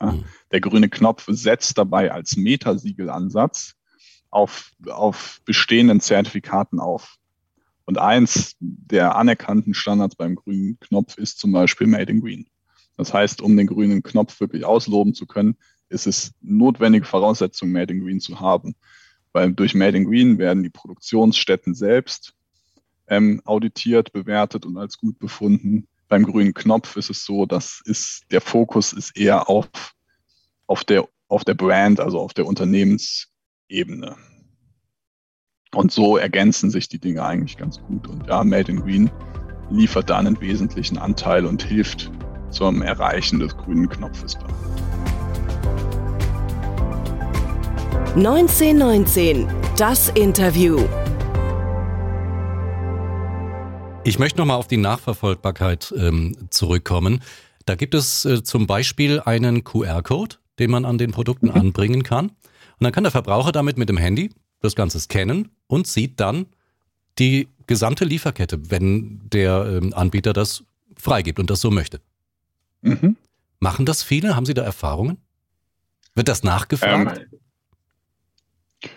Ja, 0.00 0.12
mhm. 0.12 0.24
Der 0.50 0.62
grüne 0.62 0.88
Knopf 0.88 1.26
setzt 1.28 1.76
dabei 1.76 2.10
als 2.10 2.36
Metasiegellansatz 2.36 3.74
auf, 4.30 4.72
auf 4.86 5.40
bestehenden 5.44 6.00
Zertifikaten 6.00 6.80
auf. 6.80 7.16
Und 7.84 7.98
eins 7.98 8.56
der 8.60 9.16
anerkannten 9.16 9.74
Standards 9.74 10.14
beim 10.14 10.36
grünen 10.36 10.78
Knopf 10.80 11.16
ist 11.18 11.38
zum 11.38 11.52
Beispiel 11.52 11.86
Made 11.86 12.10
in 12.10 12.20
Green. 12.20 12.46
Das 12.96 13.14
heißt, 13.14 13.40
um 13.40 13.56
den 13.56 13.66
grünen 13.66 14.02
Knopf 14.02 14.40
wirklich 14.40 14.64
ausloben 14.64 15.14
zu 15.14 15.26
können, 15.26 15.56
ist 15.88 16.06
es 16.06 16.32
notwendige 16.40 17.04
Voraussetzung, 17.04 17.72
Made 17.72 17.92
in 17.92 18.04
Green 18.04 18.20
zu 18.20 18.40
haben. 18.40 18.76
Weil 19.32 19.52
durch 19.52 19.74
Made 19.74 19.96
in 19.96 20.04
Green 20.04 20.38
werden 20.38 20.62
die 20.62 20.70
Produktionsstätten 20.70 21.74
selbst 21.74 22.34
ähm, 23.08 23.42
auditiert, 23.44 24.12
bewertet 24.12 24.66
und 24.66 24.76
als 24.76 24.96
gut 24.96 25.18
befunden. 25.18 25.88
Beim 26.08 26.24
grünen 26.24 26.54
Knopf 26.54 26.96
ist 26.96 27.10
es 27.10 27.24
so, 27.24 27.46
dass 27.46 27.82
ist, 27.84 28.24
der 28.30 28.40
Fokus 28.40 28.92
ist 28.92 29.16
eher 29.16 29.48
auf, 29.48 29.68
auf, 30.66 30.84
der, 30.84 31.08
auf 31.28 31.44
der 31.44 31.54
Brand, 31.54 32.00
also 32.00 32.20
auf 32.20 32.34
der 32.34 32.46
Unternehmensebene. 32.46 34.16
Und 35.76 35.92
so 35.92 36.16
ergänzen 36.16 36.68
sich 36.68 36.88
die 36.88 36.98
Dinge 36.98 37.24
eigentlich 37.24 37.56
ganz 37.56 37.80
gut. 37.82 38.08
Und 38.08 38.26
ja, 38.26 38.42
Made 38.42 38.72
in 38.72 38.80
Green 38.80 39.08
liefert 39.70 40.10
da 40.10 40.18
einen 40.18 40.40
wesentlichen 40.40 40.98
Anteil 40.98 41.46
und 41.46 41.62
hilft 41.62 42.10
zum 42.50 42.82
Erreichen 42.82 43.38
des 43.38 43.56
grünen 43.56 43.88
Knopfes. 43.88 44.36
1919, 48.16 49.46
das 49.76 50.08
Interview. 50.08 50.80
Ich 54.02 54.18
möchte 54.18 54.38
nochmal 54.38 54.56
auf 54.56 54.66
die 54.66 54.76
Nachverfolgbarkeit 54.76 55.94
ähm, 55.96 56.34
zurückkommen. 56.50 57.22
Da 57.66 57.76
gibt 57.76 57.94
es 57.94 58.24
äh, 58.24 58.42
zum 58.42 58.66
Beispiel 58.66 59.20
einen 59.20 59.62
QR-Code, 59.62 60.34
den 60.58 60.72
man 60.72 60.84
an 60.84 60.98
den 60.98 61.12
Produkten 61.12 61.46
mhm. 61.46 61.54
anbringen 61.54 62.02
kann. 62.02 62.30
Und 62.30 62.84
dann 62.84 62.90
kann 62.90 63.04
der 63.04 63.12
Verbraucher 63.12 63.52
damit 63.52 63.78
mit 63.78 63.88
dem 63.88 63.98
Handy 63.98 64.30
das 64.60 64.74
Ganze 64.74 65.00
scannen 65.00 65.50
und 65.66 65.86
sieht 65.86 66.20
dann 66.20 66.46
die 67.18 67.48
gesamte 67.66 68.04
Lieferkette, 68.04 68.70
wenn 68.70 69.20
der 69.30 69.66
ähm, 69.66 69.94
Anbieter 69.94 70.32
das 70.32 70.64
freigibt 70.96 71.38
und 71.38 71.50
das 71.50 71.60
so 71.60 71.70
möchte. 71.70 72.00
Mhm. 72.82 73.16
Machen 73.58 73.86
das 73.86 74.02
viele? 74.02 74.36
Haben 74.36 74.46
Sie 74.46 74.54
da 74.54 74.62
Erfahrungen? 74.62 75.18
Wird 76.14 76.28
das 76.28 76.42
nachgefragt? 76.42 77.20
Ähm, 78.82 78.90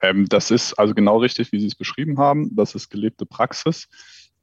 ähm, 0.00 0.28
das 0.28 0.50
ist 0.50 0.74
also 0.74 0.94
genau 0.94 1.18
richtig, 1.18 1.52
wie 1.52 1.60
Sie 1.60 1.66
es 1.66 1.74
beschrieben 1.74 2.18
haben. 2.18 2.54
Das 2.54 2.74
ist 2.74 2.88
gelebte 2.90 3.26
Praxis. 3.26 3.88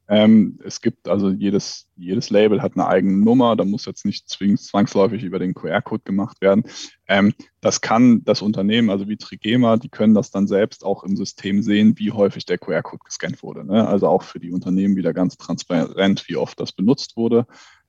Ähm, 0.08 0.60
es 0.64 0.82
gibt 0.82 1.08
also 1.08 1.32
jedes, 1.32 1.88
jedes 1.96 2.30
Label 2.30 2.62
hat 2.62 2.74
eine 2.76 2.88
eigene 2.88 3.18
Nummer, 3.18 3.56
da 3.56 3.66
muss 3.66 3.86
jetzt 3.86 4.06
nicht 4.06 4.30
zwingend 4.30 4.60
zwangsläufig 4.60 5.24
über 5.24 5.40
den 5.40 5.56
QR-Code 5.56 6.04
gemacht 6.04 6.42
werden. 6.42 6.64
Ähm, 7.08 7.34
das 7.60 7.82
kann 7.82 8.24
das 8.24 8.44
Unternehmen, 8.44 8.92
also 8.92 9.08
wie 9.08 9.18
Trigema, 9.18 9.78
die 9.78 9.90
können 9.90 10.14
das 10.14 10.30
dann 10.30 10.48
selbst 10.48 10.86
auch 10.86 11.04
im 11.04 11.18
System 11.18 11.64
sehen, 11.64 11.98
wie 11.98 12.12
häufig 12.12 12.46
der 12.46 12.60
QR-Code 12.60 13.04
gescannt 13.04 13.42
wurde. 13.42 13.66
Ne? 13.66 13.88
Also 13.88 14.08
auch 14.08 14.22
für 14.22 14.40
die 14.40 14.52
Unternehmen 14.52 14.96
wieder 14.96 15.14
ganz 15.14 15.38
transparent, 15.38 16.28
wie 16.28 16.36
oft 16.36 16.60
das 16.60 16.72
benutzt 16.72 17.18
wurde. 17.18 17.48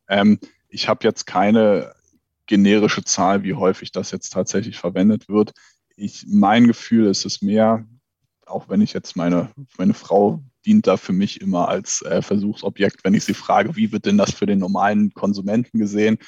Ähm, 0.08 0.38
ich 0.68 0.88
habe 0.88 1.04
jetzt 1.04 1.26
keine 1.26 1.94
generische 2.46 3.04
Zahl, 3.04 3.42
wie 3.42 3.54
häufig 3.54 3.92
das 3.92 4.10
jetzt 4.10 4.30
tatsächlich 4.30 4.78
verwendet 4.78 5.28
wird. 5.28 5.52
Ich, 5.96 6.24
mein 6.28 6.66
Gefühl 6.66 7.06
ist 7.06 7.26
es 7.26 7.42
mehr, 7.42 7.84
auch 8.46 8.68
wenn 8.68 8.80
ich 8.80 8.92
jetzt 8.92 9.16
meine, 9.16 9.50
meine 9.76 9.94
Frau 9.94 10.42
dient 10.64 10.86
da 10.86 10.96
für 10.96 11.12
mich 11.12 11.40
immer 11.40 11.68
als 11.68 12.02
äh, 12.02 12.22
Versuchsobjekt, 12.22 13.04
wenn 13.04 13.14
ich 13.14 13.24
sie 13.24 13.34
frage, 13.34 13.76
wie 13.76 13.92
wird 13.92 14.06
denn 14.06 14.18
das 14.18 14.32
für 14.32 14.46
den 14.46 14.58
normalen 14.58 15.12
Konsumenten 15.12 15.78
gesehen? 15.78 16.18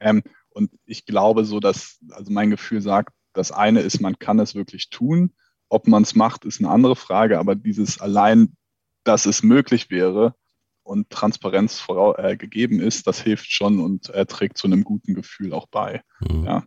Ähm, 0.00 0.22
und 0.50 0.70
ich 0.84 1.06
glaube 1.06 1.44
so, 1.44 1.60
dass, 1.60 1.98
also 2.10 2.30
mein 2.30 2.50
Gefühl 2.50 2.80
sagt, 2.80 3.14
das 3.32 3.52
eine 3.52 3.80
ist, 3.80 4.00
man 4.00 4.18
kann 4.18 4.38
es 4.38 4.54
wirklich 4.54 4.90
tun. 4.90 5.32
Ob 5.68 5.88
man 5.88 6.02
es 6.02 6.14
macht, 6.14 6.44
ist 6.44 6.60
eine 6.60 6.70
andere 6.70 6.96
Frage, 6.96 7.38
aber 7.38 7.54
dieses 7.54 8.00
allein, 8.00 8.56
dass 9.04 9.24
es 9.24 9.42
möglich 9.42 9.90
wäre 9.90 10.34
und 10.82 11.08
Transparenz 11.08 11.78
vorau, 11.78 12.14
äh, 12.16 12.36
gegeben 12.36 12.80
ist, 12.80 13.06
das 13.06 13.20
hilft 13.20 13.50
schon 13.50 13.80
und 13.80 14.10
äh, 14.10 14.26
trägt 14.26 14.58
zu 14.58 14.66
einem 14.66 14.84
guten 14.84 15.14
Gefühl 15.14 15.54
auch 15.54 15.66
bei. 15.68 16.02
Mhm. 16.20 16.44
Ja. 16.44 16.64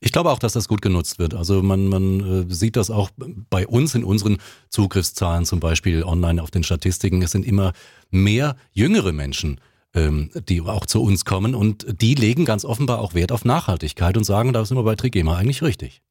Ich 0.00 0.12
glaube 0.12 0.30
auch, 0.30 0.38
dass 0.38 0.52
das 0.52 0.68
gut 0.68 0.82
genutzt 0.82 1.18
wird. 1.18 1.34
Also 1.34 1.62
man, 1.62 1.88
man 1.88 2.48
äh, 2.48 2.54
sieht 2.54 2.76
das 2.76 2.90
auch 2.90 3.10
bei 3.50 3.66
uns 3.66 3.94
in 3.94 4.04
unseren 4.04 4.38
Zugriffszahlen, 4.70 5.44
zum 5.44 5.60
Beispiel 5.60 6.02
online 6.04 6.42
auf 6.42 6.50
den 6.50 6.62
Statistiken. 6.62 7.22
Es 7.22 7.32
sind 7.32 7.46
immer 7.46 7.72
mehr 8.10 8.56
jüngere 8.72 9.12
Menschen, 9.12 9.60
ähm, 9.94 10.30
die 10.48 10.60
auch 10.62 10.86
zu 10.86 11.02
uns 11.02 11.24
kommen 11.24 11.54
und 11.54 11.86
die 12.00 12.14
legen 12.14 12.44
ganz 12.44 12.64
offenbar 12.64 13.00
auch 13.00 13.14
Wert 13.14 13.32
auf 13.32 13.44
Nachhaltigkeit 13.44 14.16
und 14.16 14.24
sagen, 14.24 14.52
da 14.52 14.64
sind 14.64 14.76
wir 14.76 14.84
bei 14.84 14.96
Trigema 14.96 15.36
eigentlich 15.36 15.62
richtig. 15.62 16.02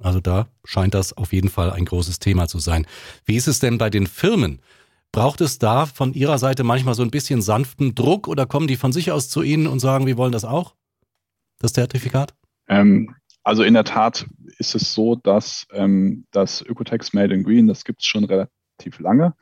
Also 0.00 0.20
da 0.20 0.48
scheint 0.64 0.94
das 0.94 1.12
auf 1.12 1.32
jeden 1.32 1.50
Fall 1.50 1.70
ein 1.70 1.84
großes 1.84 2.18
Thema 2.20 2.48
zu 2.48 2.58
sein. 2.58 2.86
Wie 3.26 3.36
ist 3.36 3.48
es 3.48 3.58
denn 3.58 3.78
bei 3.78 3.90
den 3.90 4.06
Firmen? 4.06 4.60
Braucht 5.12 5.40
es 5.40 5.58
da 5.58 5.86
von 5.86 6.14
Ihrer 6.14 6.38
Seite 6.38 6.64
manchmal 6.64 6.94
so 6.94 7.02
ein 7.02 7.10
bisschen 7.10 7.42
sanften 7.42 7.94
Druck 7.94 8.28
oder 8.28 8.46
kommen 8.46 8.68
die 8.68 8.76
von 8.76 8.92
sich 8.92 9.10
aus 9.12 9.28
zu 9.28 9.42
Ihnen 9.42 9.66
und 9.66 9.80
sagen, 9.80 10.06
wir 10.06 10.16
wollen 10.16 10.32
das 10.32 10.44
auch? 10.44 10.74
Das 11.58 11.72
Zertifikat? 11.72 12.34
Ähm, 12.70 13.16
also 13.42 13.64
in 13.64 13.74
der 13.74 13.84
Tat 13.84 14.26
ist 14.58 14.74
es 14.74 14.94
so, 14.94 15.16
dass 15.16 15.66
ähm, 15.72 16.26
das 16.30 16.62
Ökotex 16.62 17.12
Made 17.12 17.34
in 17.34 17.42
Green, 17.42 17.66
das 17.66 17.84
gibt 17.84 18.00
es 18.00 18.06
schon 18.06 18.24
relativ 18.24 19.00
lange. 19.00 19.34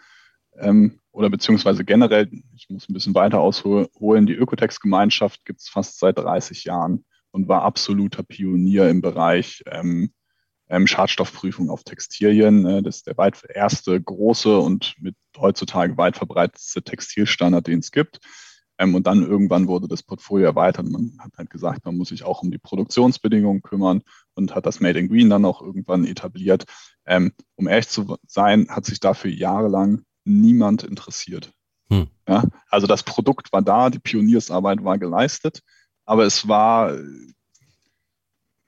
Ähm, 0.59 1.01
oder 1.13 1.31
beziehungsweise 1.31 1.85
generell, 1.85 2.29
ich 2.57 2.69
muss 2.71 2.89
ein 2.89 2.95
bisschen 2.95 3.15
weiter 3.15 3.41
ausholen, 3.41 4.27
die 4.27 4.35
Ökotex-Gemeinschaft 4.35 5.45
gibt 5.45 5.61
es 5.61 5.69
fast 5.69 5.99
seit 5.99 6.19
30 6.19 6.65
Jahren 6.65 7.05
und 7.31 7.49
war 7.49 7.63
absoluter 7.63 8.23
Pionier 8.23 8.89
im 8.89 9.03
Bereich 9.03 9.63
ähm, 9.67 10.11
ähm, 10.71 10.87
Schadstoffprüfung 10.87 11.71
auf 11.71 11.85
Textilien. 11.85 12.65
Äh, 12.67 12.83
das 12.83 12.99
ist 12.99 13.07
der 13.09 13.17
weit 13.19 13.43
erste 13.53 14.01
große 14.01 14.59
und 14.59 14.95
mit 14.99 15.17
heutzutage 15.37 15.97
weit 15.99 16.17
verbreitetste 16.17 16.83
Textilstandard, 16.83 17.67
den 17.67 17.81
es 17.81 17.93
gibt. 17.93 18.21
Ähm, 18.79 18.95
und 18.95 19.07
dann 19.07 19.23
irgendwann 19.23 19.67
wurde 19.67 19.89
das 19.89 20.03
Portfolio 20.03 20.47
erweitert. 20.47 20.89
Man 20.89 21.19
hat 21.19 21.33
halt 21.37 21.51
gesagt, 21.51 21.85
man 21.85 21.97
muss 21.97 22.09
sich 22.09 22.23
auch 22.23 22.43
um 22.43 22.51
die 22.51 22.59
Produktionsbedingungen 22.59 23.63
kümmern 23.63 24.03
und 24.35 24.55
hat 24.55 24.67
das 24.67 24.81
Made 24.81 24.99
in 24.99 25.09
Green 25.09 25.31
dann 25.31 25.45
auch 25.45 25.61
irgendwann 25.61 26.05
etabliert. 26.05 26.65
Ähm, 27.05 27.33
um 27.57 27.67
ehrlich 27.67 27.89
zu 27.89 28.17
sein, 28.27 28.69
hat 28.71 28.85
sich 28.85 29.01
dafür 29.01 29.31
jahrelang 29.31 30.03
niemand 30.25 30.85
interessiert. 30.85 31.51
Hm. 31.91 32.07
Ja, 32.29 32.45
also 32.71 32.87
das 32.87 33.03
Produkt 33.03 33.53
war 33.53 33.63
da, 33.63 33.91
die 33.91 33.99
Pioniersarbeit 33.99 34.85
war 34.85 34.99
geleistet, 34.99 35.63
aber 36.05 36.25
es 36.25 36.47
war, 36.47 36.95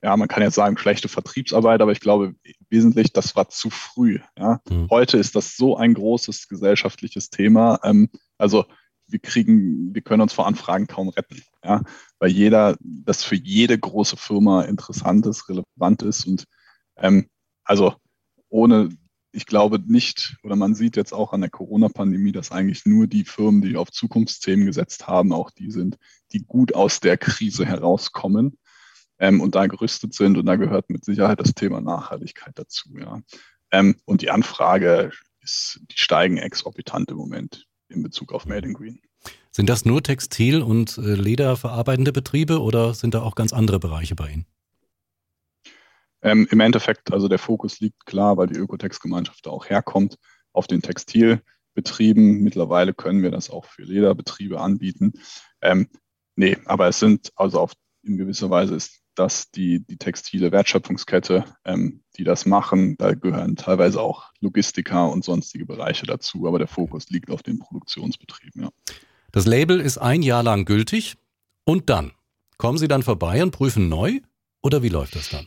ja, 0.02 0.16
man 0.16 0.28
kann 0.28 0.42
jetzt 0.42 0.54
sagen, 0.54 0.78
schlechte 0.78 1.08
Vertriebsarbeit, 1.08 1.82
aber 1.82 1.92
ich 1.92 2.00
glaube 2.00 2.34
wesentlich, 2.70 3.12
das 3.12 3.36
war 3.36 3.50
zu 3.50 3.68
früh. 3.68 4.20
Ja. 4.38 4.60
Hm. 4.68 4.88
Heute 4.90 5.18
ist 5.18 5.36
das 5.36 5.56
so 5.56 5.76
ein 5.76 5.94
großes 5.94 6.48
gesellschaftliches 6.48 7.30
Thema. 7.30 7.78
Ähm, 7.84 8.08
also 8.38 8.64
wir 9.10 9.18
kriegen, 9.18 9.94
wir 9.94 10.02
können 10.02 10.22
uns 10.22 10.32
vor 10.32 10.46
Anfragen 10.46 10.86
kaum 10.86 11.08
retten, 11.08 11.42
ja, 11.64 11.82
weil 12.18 12.30
jeder, 12.30 12.76
das 12.80 13.24
für 13.24 13.36
jede 13.36 13.78
große 13.78 14.16
Firma 14.16 14.62
interessant 14.62 15.26
ist, 15.26 15.48
relevant 15.48 16.02
ist 16.02 16.26
und 16.26 16.44
ähm, 16.96 17.28
also 17.64 17.94
ohne, 18.48 18.90
ich 19.32 19.46
glaube 19.46 19.80
nicht, 19.86 20.36
oder 20.42 20.56
man 20.56 20.74
sieht 20.74 20.96
jetzt 20.96 21.12
auch 21.12 21.32
an 21.32 21.40
der 21.40 21.50
Corona-Pandemie, 21.50 22.32
dass 22.32 22.50
eigentlich 22.50 22.84
nur 22.84 23.06
die 23.06 23.24
Firmen, 23.24 23.62
die 23.62 23.76
auf 23.76 23.90
Zukunftsthemen 23.90 24.66
gesetzt 24.66 25.06
haben, 25.06 25.32
auch 25.32 25.50
die 25.50 25.70
sind, 25.70 25.96
die 26.32 26.44
gut 26.44 26.74
aus 26.74 27.00
der 27.00 27.16
Krise 27.16 27.64
herauskommen 27.64 28.58
ähm, 29.18 29.40
und 29.40 29.54
da 29.54 29.66
gerüstet 29.66 30.14
sind 30.14 30.36
und 30.36 30.46
da 30.46 30.56
gehört 30.56 30.90
mit 30.90 31.04
Sicherheit 31.04 31.40
das 31.40 31.54
Thema 31.54 31.80
Nachhaltigkeit 31.80 32.58
dazu, 32.58 32.90
ja. 32.98 33.20
Ähm, 33.72 33.96
und 34.04 34.22
die 34.22 34.30
Anfrage 34.30 35.12
ist, 35.42 35.80
die 35.92 35.98
steigen 35.98 36.38
exorbitant 36.38 37.10
im 37.10 37.16
Moment 37.16 37.66
in 37.90 38.02
Bezug 38.02 38.32
auf 38.32 38.46
Made 38.46 38.66
in 38.66 38.74
Green. 38.74 39.00
Sind 39.50 39.68
das 39.68 39.84
nur 39.84 40.02
Textil- 40.02 40.62
und 40.62 40.96
äh, 40.98 41.14
Lederverarbeitende 41.14 42.12
Betriebe 42.12 42.60
oder 42.60 42.94
sind 42.94 43.14
da 43.14 43.22
auch 43.22 43.34
ganz 43.34 43.52
andere 43.52 43.78
Bereiche 43.78 44.14
bei 44.14 44.30
Ihnen? 44.30 44.46
Ähm, 46.22 46.46
Im 46.50 46.60
Endeffekt, 46.60 47.12
also 47.12 47.28
der 47.28 47.38
Fokus 47.38 47.80
liegt 47.80 48.06
klar, 48.06 48.36
weil 48.36 48.46
die 48.46 48.58
Ökotex-Gemeinschaft 48.58 49.46
da 49.46 49.50
auch 49.50 49.68
herkommt, 49.68 50.16
auf 50.52 50.66
den 50.66 50.82
Textilbetrieben. 50.82 52.42
Mittlerweile 52.42 52.94
können 52.94 53.22
wir 53.22 53.30
das 53.30 53.50
auch 53.50 53.64
für 53.64 53.82
Lederbetriebe 53.82 54.60
anbieten. 54.60 55.12
Ähm, 55.62 55.88
nee, 56.36 56.58
aber 56.66 56.88
es 56.88 56.98
sind 56.98 57.32
also 57.36 57.60
auf, 57.60 57.72
in 58.02 58.16
gewisser 58.16 58.50
Weise 58.50 58.74
ist 58.74 58.99
das 59.14 59.50
die, 59.50 59.84
die 59.84 59.96
textile 59.96 60.52
Wertschöpfungskette, 60.52 61.44
ähm, 61.64 62.02
die 62.16 62.24
das 62.24 62.46
machen. 62.46 62.96
Da 62.96 63.14
gehören 63.14 63.56
teilweise 63.56 64.00
auch 64.00 64.30
Logistiker 64.40 65.10
und 65.10 65.24
sonstige 65.24 65.66
Bereiche 65.66 66.06
dazu, 66.06 66.46
aber 66.46 66.58
der 66.58 66.68
Fokus 66.68 67.10
liegt 67.10 67.30
auf 67.30 67.42
den 67.42 67.58
Produktionsbetrieben. 67.58 68.62
Ja. 68.62 68.70
Das 69.32 69.46
Label 69.46 69.80
ist 69.80 69.98
ein 69.98 70.22
Jahr 70.22 70.42
lang 70.42 70.64
gültig 70.64 71.16
und 71.64 71.90
dann 71.90 72.12
kommen 72.56 72.78
Sie 72.78 72.88
dann 72.88 73.02
vorbei 73.02 73.42
und 73.42 73.52
prüfen 73.52 73.88
neu 73.88 74.20
oder 74.62 74.82
wie 74.82 74.88
läuft 74.88 75.16
das 75.16 75.30
dann? 75.30 75.46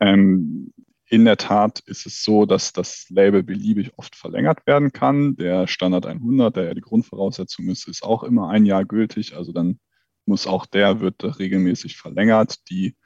Ähm, 0.00 0.72
in 1.08 1.24
der 1.24 1.36
Tat 1.36 1.80
ist 1.80 2.04
es 2.06 2.24
so, 2.24 2.46
dass 2.46 2.72
das 2.72 3.06
Label 3.10 3.42
beliebig 3.42 3.92
oft 3.96 4.16
verlängert 4.16 4.66
werden 4.66 4.92
kann. 4.92 5.36
Der 5.36 5.68
Standard 5.68 6.04
100, 6.04 6.56
der 6.56 6.64
ja 6.64 6.74
die 6.74 6.80
Grundvoraussetzung 6.80 7.68
ist, 7.68 7.86
ist 7.86 8.02
auch 8.02 8.24
immer 8.24 8.50
ein 8.50 8.64
Jahr 8.64 8.84
gültig. 8.84 9.36
Also 9.36 9.52
dann 9.52 9.78
muss 10.26 10.46
auch 10.46 10.66
der, 10.66 11.00
wird 11.00 11.38
regelmäßig 11.38 11.96
verlängert. 11.96 12.68
Die, 12.68 12.96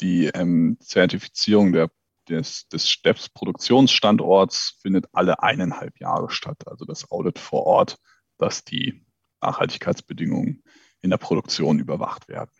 die 0.00 0.26
ähm, 0.26 0.76
Zertifizierung 0.80 1.72
der, 1.72 1.90
des, 2.28 2.68
des 2.68 2.88
Steps 2.88 3.28
Produktionsstandorts 3.28 4.78
findet 4.82 5.06
alle 5.12 5.42
eineinhalb 5.42 6.00
Jahre 6.00 6.30
statt. 6.30 6.66
Also 6.66 6.84
das 6.84 7.10
Audit 7.10 7.38
vor 7.38 7.66
Ort, 7.66 7.96
dass 8.38 8.64
die 8.64 9.04
Nachhaltigkeitsbedingungen 9.40 10.62
in 11.02 11.10
der 11.10 11.18
Produktion 11.18 11.78
überwacht 11.78 12.28
werden. 12.28 12.50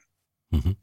Mhm. 0.51 0.77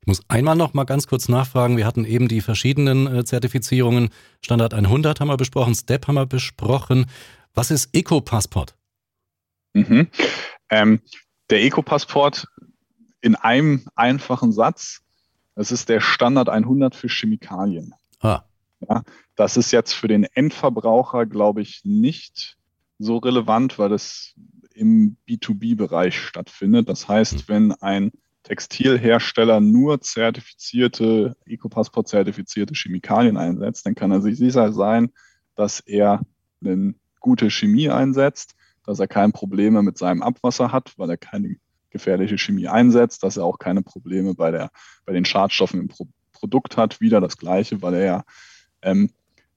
Ich 0.00 0.06
muss 0.06 0.22
einmal 0.28 0.54
noch 0.54 0.74
mal 0.74 0.84
ganz 0.84 1.06
kurz 1.06 1.28
nachfragen. 1.28 1.78
Wir 1.78 1.86
hatten 1.86 2.04
eben 2.04 2.28
die 2.28 2.42
verschiedenen 2.42 3.06
äh, 3.06 3.24
Zertifizierungen. 3.24 4.10
Standard 4.42 4.74
100 4.74 5.18
haben 5.18 5.28
wir 5.28 5.38
besprochen, 5.38 5.74
Step 5.74 6.06
haben 6.06 6.16
wir 6.16 6.26
besprochen. 6.26 7.06
Was 7.54 7.70
ist 7.70 7.88
Eco-Passport? 7.94 8.76
Mhm. 9.72 10.08
Ähm, 10.68 11.00
der 11.50 11.62
Eco-Passport 11.62 12.46
in 13.20 13.36
einem 13.36 13.86
einfachen 13.94 14.52
Satz, 14.52 15.02
das 15.54 15.72
ist 15.72 15.88
der 15.88 16.00
Standard 16.00 16.48
100 16.48 16.94
für 16.94 17.08
Chemikalien. 17.08 17.94
Ah. 18.20 18.42
Ja, 18.88 19.02
das 19.36 19.56
ist 19.56 19.70
jetzt 19.70 19.92
für 19.94 20.08
den 20.08 20.24
Endverbraucher, 20.24 21.26
glaube 21.26 21.62
ich, 21.62 21.82
nicht 21.84 22.58
so 22.98 23.18
relevant, 23.18 23.78
weil 23.78 23.92
es 23.92 24.34
im 24.74 25.16
B2B-Bereich 25.28 26.18
stattfindet. 26.18 26.88
Das 26.88 27.08
heißt, 27.08 27.40
hm. 27.40 27.42
wenn 27.46 27.72
ein 27.72 28.12
Textilhersteller 28.42 29.60
nur 29.60 30.00
zertifizierte, 30.00 31.36
Ecopassport-zertifizierte 31.46 32.74
Chemikalien 32.74 33.36
einsetzt, 33.36 33.86
dann 33.86 33.94
kann 33.94 34.10
er 34.10 34.20
sich 34.20 34.36
sicher 34.36 34.72
sein, 34.72 35.10
dass 35.54 35.80
er 35.80 36.20
eine 36.62 36.94
gute 37.20 37.50
Chemie 37.50 37.88
einsetzt, 37.88 38.54
dass 38.84 39.00
er 39.00 39.08
keine 39.08 39.32
Probleme 39.32 39.82
mit 39.82 39.98
seinem 39.98 40.22
Abwasser 40.22 40.72
hat, 40.72 40.92
weil 40.96 41.10
er 41.10 41.16
keine 41.16 41.56
gefährliche 41.90 42.38
Chemie 42.38 42.68
einsetzt, 42.68 43.22
dass 43.22 43.36
er 43.36 43.44
auch 43.44 43.58
keine 43.58 43.82
Probleme 43.82 44.34
bei, 44.34 44.50
der, 44.50 44.70
bei 45.06 45.12
den 45.12 45.24
Schadstoffen 45.24 45.80
im 45.80 45.88
Pro 45.88 46.06
Produkt 46.32 46.76
hat. 46.76 47.00
Wieder 47.00 47.22
das 47.22 47.38
Gleiche, 47.38 47.80
weil 47.80 47.94
er 47.94 48.04
ja 48.04 48.24
ähm, 48.82 49.10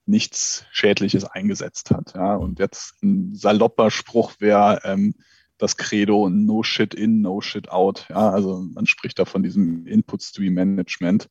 nichts 0.06 0.66
Schädliches 0.72 1.26
eingesetzt 1.26 1.92
hat. 1.92 2.14
Ja. 2.16 2.36
Und 2.36 2.60
jetzt 2.60 2.94
ein 3.04 3.36
salopper 3.36 3.92
Spruch 3.92 4.34
wäre 4.40 4.80
ähm, 4.86 5.16
das 5.58 5.76
Credo 5.76 6.30
No 6.30 6.64
Shit 6.64 6.94
in, 6.94 7.22
No 7.22 7.42
Shit 7.42 7.70
out. 7.70 8.06
Ja. 8.10 8.30
Also 8.30 8.64
man 8.74 8.86
spricht 8.86 9.20
da 9.20 9.26
von 9.26 9.44
diesem 9.44 9.86
Input 9.86 10.24
Stream 10.24 10.54
Management. 10.54 11.30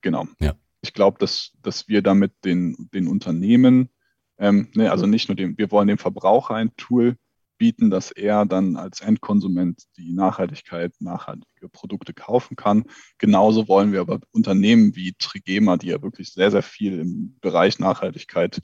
Genau. 0.00 0.26
Ja. 0.40 0.54
Ich 0.80 0.94
glaube, 0.94 1.18
dass, 1.18 1.52
dass 1.62 1.88
wir 1.88 2.00
damit 2.00 2.32
den, 2.44 2.88
den 2.94 3.08
Unternehmen, 3.08 3.90
ähm, 4.38 4.68
ne, 4.74 4.90
also 4.90 5.06
nicht 5.06 5.28
nur 5.28 5.36
dem, 5.36 5.58
wir 5.58 5.70
wollen 5.70 5.88
dem 5.88 5.98
Verbraucher 5.98 6.54
ein 6.54 6.74
Tool 6.76 7.16
bieten, 7.58 7.90
dass 7.90 8.10
er 8.10 8.46
dann 8.46 8.76
als 8.76 9.00
Endkonsument 9.00 9.84
die 9.96 10.12
Nachhaltigkeit, 10.12 10.92
nachhaltige 11.00 11.68
Produkte 11.70 12.12
kaufen 12.14 12.56
kann. 12.56 12.84
Genauso 13.18 13.68
wollen 13.68 13.92
wir 13.92 14.00
aber 14.00 14.20
Unternehmen 14.32 14.96
wie 14.96 15.14
Trigema, 15.18 15.76
die 15.76 15.88
ja 15.88 16.02
wirklich 16.02 16.32
sehr, 16.32 16.50
sehr 16.50 16.62
viel 16.62 16.98
im 16.98 17.38
Bereich 17.40 17.78
Nachhaltigkeit 17.78 18.60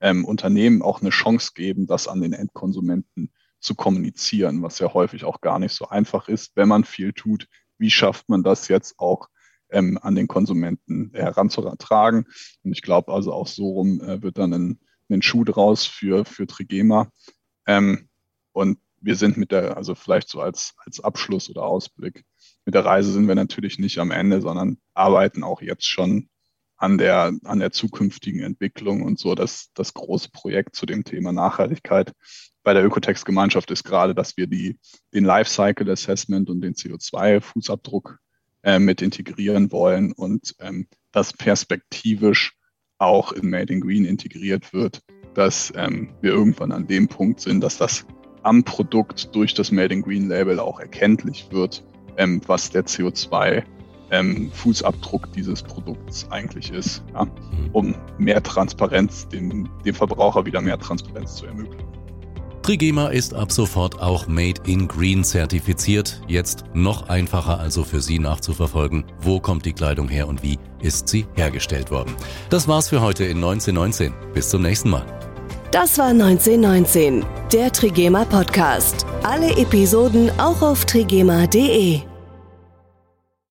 ähm, 0.00 0.24
Unternehmen 0.24 0.82
auch 0.82 1.00
eine 1.00 1.10
Chance 1.10 1.52
geben, 1.54 1.86
das 1.86 2.08
an 2.08 2.20
den 2.20 2.32
Endkonsumenten 2.32 3.32
zu 3.60 3.74
kommunizieren, 3.74 4.62
was 4.62 4.78
ja 4.78 4.92
häufig 4.94 5.24
auch 5.24 5.40
gar 5.40 5.58
nicht 5.58 5.72
so 5.72 5.88
einfach 5.88 6.28
ist, 6.28 6.52
wenn 6.54 6.68
man 6.68 6.84
viel 6.84 7.12
tut. 7.12 7.48
Wie 7.76 7.90
schafft 7.90 8.28
man 8.28 8.42
das 8.42 8.68
jetzt 8.68 8.98
auch 8.98 9.28
ähm, 9.70 9.98
an 10.00 10.14
den 10.14 10.28
Konsumenten 10.28 11.10
heranzutragen? 11.12 12.26
Und 12.62 12.72
ich 12.72 12.82
glaube 12.82 13.12
also 13.12 13.32
auch 13.32 13.46
so 13.46 13.70
rum 13.70 14.00
äh, 14.00 14.22
wird 14.22 14.38
dann 14.38 14.52
ein, 14.52 14.80
ein 15.10 15.22
Schuh 15.22 15.44
draus 15.44 15.86
für, 15.86 16.24
für 16.24 16.46
Trigema. 16.46 17.10
Ähm, 17.66 18.07
und 18.52 18.78
wir 19.00 19.16
sind 19.16 19.36
mit 19.36 19.52
der, 19.52 19.76
also 19.76 19.94
vielleicht 19.94 20.28
so 20.28 20.40
als, 20.40 20.74
als 20.84 21.00
Abschluss 21.00 21.48
oder 21.48 21.62
Ausblick, 21.62 22.24
mit 22.64 22.74
der 22.74 22.84
Reise 22.84 23.12
sind 23.12 23.28
wir 23.28 23.34
natürlich 23.34 23.78
nicht 23.78 23.98
am 23.98 24.10
Ende, 24.10 24.40
sondern 24.40 24.78
arbeiten 24.94 25.44
auch 25.44 25.62
jetzt 25.62 25.86
schon 25.86 26.28
an 26.76 26.98
der, 26.98 27.32
an 27.44 27.58
der 27.58 27.72
zukünftigen 27.72 28.40
Entwicklung 28.40 29.02
und 29.02 29.18
so. 29.18 29.34
Das, 29.34 29.70
das 29.74 29.94
große 29.94 30.30
Projekt 30.30 30.76
zu 30.76 30.86
dem 30.86 31.04
Thema 31.04 31.32
Nachhaltigkeit 31.32 32.12
bei 32.62 32.74
der 32.74 32.84
Ökotex-Gemeinschaft 32.84 33.70
ist 33.70 33.84
gerade, 33.84 34.14
dass 34.14 34.36
wir 34.36 34.46
die, 34.46 34.78
den 35.14 35.24
Lifecycle 35.24 35.90
Assessment 35.90 36.50
und 36.50 36.60
den 36.60 36.74
CO2-Fußabdruck 36.74 38.16
äh, 38.62 38.78
mit 38.78 39.02
integrieren 39.02 39.72
wollen 39.72 40.12
und 40.12 40.54
ähm, 40.60 40.86
das 41.10 41.32
perspektivisch 41.32 42.54
auch 42.98 43.32
in 43.32 43.48
Made 43.48 43.72
in 43.72 43.80
Green 43.80 44.04
integriert 44.04 44.72
wird, 44.72 45.02
dass 45.34 45.72
ähm, 45.76 46.14
wir 46.20 46.32
irgendwann 46.32 46.72
an 46.72 46.86
dem 46.86 47.08
Punkt 47.08 47.40
sind, 47.40 47.60
dass 47.60 47.78
das 47.78 48.04
am 48.42 48.64
Produkt 48.64 49.34
durch 49.34 49.54
das 49.54 49.70
Made 49.70 49.92
in 49.92 50.02
Green 50.02 50.28
Label 50.28 50.60
auch 50.60 50.80
erkenntlich 50.80 51.48
wird, 51.50 51.82
ähm, 52.16 52.40
was 52.46 52.70
der 52.70 52.84
CO2 52.84 53.62
ähm, 54.10 54.50
Fußabdruck 54.52 55.32
dieses 55.32 55.62
Produkts 55.62 56.26
eigentlich 56.30 56.70
ist, 56.70 57.02
ja, 57.12 57.24
mhm. 57.24 57.30
um 57.72 57.94
mehr 58.18 58.42
Transparenz, 58.42 59.28
dem, 59.28 59.68
dem 59.84 59.94
Verbraucher 59.94 60.46
wieder 60.46 60.60
mehr 60.60 60.78
Transparenz 60.78 61.36
zu 61.36 61.46
ermöglichen. 61.46 61.88
Trigema 62.62 63.08
ist 63.08 63.32
ab 63.32 63.50
sofort 63.50 63.98
auch 64.02 64.26
Made 64.26 64.60
in 64.66 64.88
Green 64.88 65.24
zertifiziert. 65.24 66.20
Jetzt 66.28 66.64
noch 66.74 67.08
einfacher 67.08 67.58
also 67.58 67.82
für 67.82 68.02
Sie 68.02 68.18
nachzuverfolgen, 68.18 69.04
wo 69.22 69.40
kommt 69.40 69.64
die 69.64 69.72
Kleidung 69.72 70.08
her 70.08 70.28
und 70.28 70.42
wie 70.42 70.58
ist 70.82 71.08
sie 71.08 71.26
hergestellt 71.34 71.90
worden. 71.90 72.14
Das 72.50 72.68
war's 72.68 72.90
für 72.90 73.00
heute 73.00 73.24
in 73.24 73.38
1919. 73.38 74.12
Bis 74.34 74.50
zum 74.50 74.60
nächsten 74.60 74.90
Mal. 74.90 75.27
Das 75.70 75.98
war 75.98 76.08
1919, 76.08 77.26
der 77.52 77.70
Trigema 77.70 78.24
Podcast. 78.24 79.04
Alle 79.22 79.50
Episoden 79.58 80.30
auch 80.38 80.62
auf 80.62 80.86
trigema.de. 80.86 82.00